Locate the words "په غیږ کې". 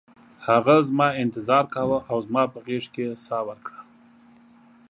2.53-3.01